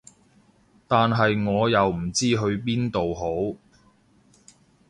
[0.87, 3.55] 但係我又唔知去邊度好